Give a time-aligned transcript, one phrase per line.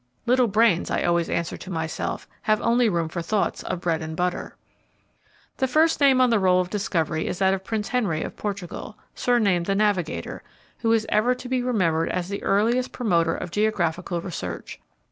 [0.25, 4.15] Little brains, I always answer to myself, have only room for thoughts of bread and
[4.15, 4.55] butter.
[5.57, 8.97] The first name on the roll of discovery is that of Prince Henry of Portugal,
[9.13, 10.41] surnamed the Navigator,
[10.79, 14.79] who is ever to be remembered as the earliest promoter of geographical research.